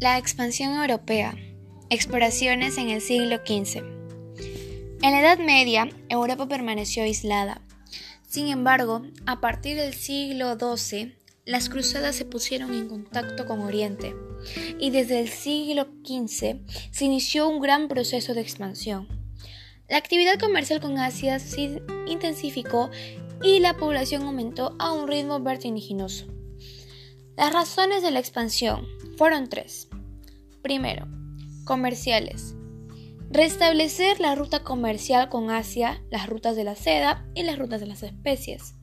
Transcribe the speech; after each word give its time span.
La 0.00 0.16
expansión 0.16 0.72
europea. 0.72 1.36
Exploraciones 1.90 2.78
en 2.78 2.88
el 2.88 3.02
siglo 3.02 3.36
XV. 3.36 3.82
En 5.02 5.12
la 5.12 5.20
Edad 5.20 5.38
Media, 5.38 5.90
Europa 6.08 6.48
permaneció 6.48 7.02
aislada. 7.02 7.60
Sin 8.26 8.48
embargo, 8.48 9.02
a 9.26 9.42
partir 9.42 9.76
del 9.76 9.92
siglo 9.92 10.56
XII, 10.58 11.18
las 11.44 11.68
cruzadas 11.68 12.16
se 12.16 12.24
pusieron 12.24 12.72
en 12.72 12.88
contacto 12.88 13.44
con 13.44 13.60
Oriente 13.60 14.16
y 14.78 14.88
desde 14.88 15.20
el 15.20 15.28
siglo 15.28 15.88
XV 16.02 16.60
se 16.90 17.04
inició 17.04 17.46
un 17.46 17.60
gran 17.60 17.86
proceso 17.86 18.32
de 18.32 18.40
expansión. 18.40 19.06
La 19.86 19.98
actividad 19.98 20.38
comercial 20.40 20.80
con 20.80 20.96
Asia 20.96 21.38
se 21.38 21.82
intensificó 22.06 22.90
y 23.42 23.58
la 23.58 23.76
población 23.76 24.22
aumentó 24.22 24.76
a 24.78 24.92
un 24.92 25.08
ritmo 25.08 25.40
vertiginoso. 25.40 26.24
Las 27.36 27.52
razones 27.52 28.02
de 28.02 28.12
la 28.12 28.20
expansión 28.20 28.86
fueron 29.18 29.50
tres. 29.50 29.89
Primero, 30.62 31.06
comerciales. 31.64 32.54
Restablecer 33.30 34.20
la 34.20 34.34
ruta 34.34 34.62
comercial 34.62 35.30
con 35.30 35.50
Asia, 35.50 36.02
las 36.10 36.28
rutas 36.28 36.54
de 36.54 36.64
la 36.64 36.74
seda 36.74 37.24
y 37.34 37.44
las 37.44 37.58
rutas 37.58 37.80
de 37.80 37.86
las 37.86 38.02
especies. 38.02 38.74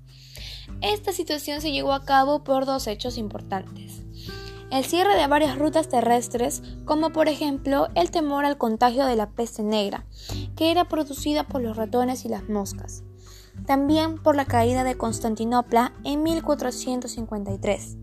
Esta 0.81 1.11
situación 1.11 1.61
se 1.61 1.71
llevó 1.71 1.93
a 1.93 2.03
cabo 2.03 2.43
por 2.43 2.65
dos 2.65 2.87
hechos 2.87 3.17
importantes. 3.17 4.01
El 4.71 4.83
cierre 4.85 5.15
de 5.15 5.27
varias 5.27 5.57
rutas 5.57 5.87
terrestres, 5.87 6.63
como 6.85 7.11
por 7.11 7.27
ejemplo 7.29 7.89
el 7.93 8.09
temor 8.09 8.45
al 8.45 8.57
contagio 8.57 9.05
de 9.05 9.15
la 9.15 9.29
peste 9.29 9.61
negra, 9.61 10.05
que 10.55 10.71
era 10.71 10.85
producida 10.85 11.43
por 11.43 11.61
los 11.61 11.77
ratones 11.77 12.25
y 12.25 12.29
las 12.29 12.49
moscas. 12.49 13.03
También 13.67 14.17
por 14.17 14.35
la 14.35 14.45
caída 14.45 14.83
de 14.83 14.97
Constantinopla 14.97 15.93
en 16.03 16.23
1453 16.23 17.97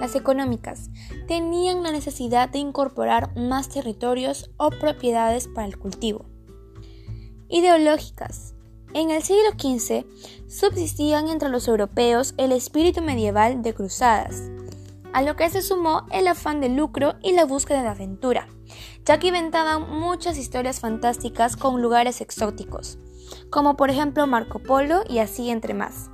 las 0.00 0.14
económicas, 0.14 0.90
tenían 1.26 1.82
la 1.82 1.92
necesidad 1.92 2.48
de 2.48 2.58
incorporar 2.58 3.36
más 3.36 3.68
territorios 3.68 4.50
o 4.56 4.70
propiedades 4.70 5.48
para 5.48 5.66
el 5.66 5.78
cultivo. 5.78 6.26
Ideológicas. 7.48 8.54
En 8.94 9.10
el 9.10 9.22
siglo 9.22 9.50
XV 9.58 10.06
subsistían 10.48 11.28
entre 11.28 11.50
los 11.50 11.68
europeos 11.68 12.34
el 12.38 12.52
espíritu 12.52 13.02
medieval 13.02 13.62
de 13.62 13.74
cruzadas, 13.74 14.50
a 15.12 15.22
lo 15.22 15.36
que 15.36 15.50
se 15.50 15.62
sumó 15.62 16.06
el 16.10 16.26
afán 16.26 16.60
de 16.60 16.68
lucro 16.68 17.14
y 17.22 17.32
la 17.32 17.44
búsqueda 17.44 17.82
de 17.82 17.88
aventura, 17.88 18.48
ya 19.04 19.18
que 19.18 19.28
inventaban 19.28 19.90
muchas 19.90 20.38
historias 20.38 20.80
fantásticas 20.80 21.56
con 21.56 21.80
lugares 21.82 22.20
exóticos, 22.20 22.98
como 23.50 23.76
por 23.76 23.90
ejemplo 23.90 24.26
Marco 24.26 24.58
Polo 24.58 25.02
y 25.08 25.18
así 25.18 25.50
entre 25.50 25.74
más. 25.74 26.10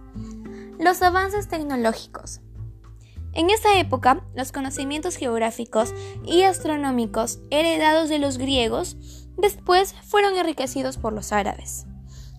Los 0.79 1.03
avances 1.03 1.49
tecnológicos. 1.49 2.41
En 3.35 3.51
esa 3.51 3.79
época, 3.79 4.25
los 4.35 4.53
conocimientos 4.53 5.17
geográficos 5.17 5.93
y 6.25 6.43
astronómicos 6.43 7.41
heredados 7.51 8.09
de 8.09 8.19
los 8.19 8.39
griegos 8.39 8.97
después 9.37 9.95
fueron 10.07 10.37
enriquecidos 10.37 10.99
por 10.99 11.13
los 11.13 11.33
árabes. 11.33 11.87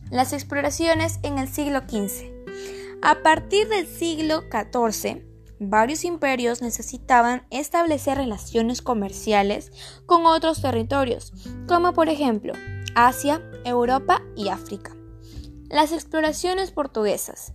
Las 0.09 0.33
exploraciones 0.33 1.19
en 1.23 1.37
el 1.37 1.49
siglo 1.49 1.81
XV. 1.81 2.31
A 3.01 3.21
partir 3.23 3.67
del 3.67 3.87
siglo 3.87 4.43
XIV, 4.49 5.21
varios 5.59 6.05
imperios 6.05 6.61
necesitaban 6.61 7.45
establecer 7.49 8.17
relaciones 8.17 8.81
comerciales 8.81 9.71
con 10.05 10.25
otros 10.25 10.61
territorios, 10.61 11.33
como 11.67 11.93
por 11.93 12.07
ejemplo 12.07 12.53
Asia, 12.95 13.41
Europa 13.65 14.21
y 14.35 14.47
África. 14.47 14.95
Las 15.69 15.91
exploraciones 15.91 16.71
portuguesas. 16.71 17.51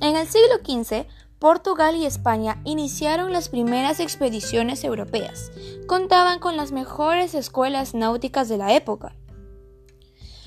En 0.00 0.16
el 0.16 0.26
siglo 0.26 0.56
XV 0.64 1.06
Portugal 1.38 1.94
y 1.94 2.04
España 2.04 2.60
iniciaron 2.64 3.32
las 3.32 3.48
primeras 3.48 4.00
expediciones 4.00 4.82
europeas. 4.82 5.52
Contaban 5.86 6.40
con 6.40 6.56
las 6.56 6.72
mejores 6.72 7.34
escuelas 7.34 7.94
náuticas 7.94 8.48
de 8.48 8.58
la 8.58 8.74
época. 8.74 9.14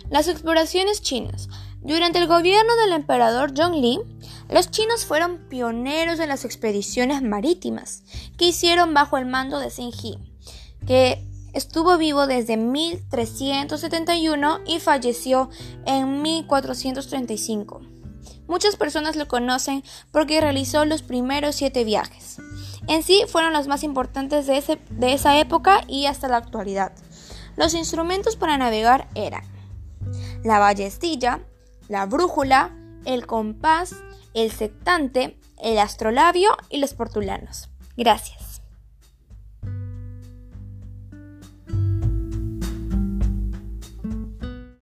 Las 0.10 0.28
exploraciones 0.28 1.02
chinas. 1.02 1.48
Durante 1.82 2.20
el 2.20 2.28
gobierno 2.28 2.76
del 2.76 2.92
emperador 2.92 3.54
Zhongli, 3.56 4.02
los 4.50 4.70
chinos 4.70 5.06
fueron 5.06 5.48
pioneros 5.48 6.20
en 6.20 6.28
las 6.28 6.44
expediciones 6.44 7.22
marítimas 7.22 8.04
que 8.38 8.50
hicieron 8.50 8.94
bajo 8.94 9.18
el 9.18 9.26
mando 9.26 9.60
de 9.60 9.72
Xin 9.72 9.94
He, 10.04 10.18
que 10.86 11.26
estuvo 11.54 11.98
vivo 11.98 12.28
desde 12.28 12.58
1371 12.58 14.60
y 14.68 14.80
falleció 14.80 15.50
en 15.86 16.22
1435. 16.22 18.01
Muchas 18.48 18.76
personas 18.76 19.16
lo 19.16 19.28
conocen 19.28 19.84
porque 20.12 20.42
realizó 20.42 20.86
los 20.86 21.04
primeros 21.04 21.56
siete 21.56 21.84
viajes. 21.84 22.38
En 22.88 23.04
sí 23.04 23.24
fueron 23.28 23.54
los 23.54 23.68
más 23.68 23.84
importantes 23.84 24.48
de, 24.48 24.80
de 24.90 25.14
esa 25.14 25.40
época 25.40 25.84
y 25.88 26.06
hasta 26.06 26.28
la 26.28 26.38
actualidad. 26.38 26.94
Los 27.56 27.74
instrumentos 27.74 28.36
para 28.36 28.58
navegar 28.58 29.08
eran 29.16 29.44
la 30.44 30.60
ballestilla, 30.60 31.42
la 31.88 32.06
brújula, 32.06 32.76
el 33.06 33.28
compás, 33.28 33.96
el 34.34 34.52
sectante, 34.52 35.38
el 35.62 35.78
astrolabio 35.78 36.58
y 36.70 36.78
los 36.78 36.94
portulanos. 36.94 37.70
Gracias. 37.96 38.41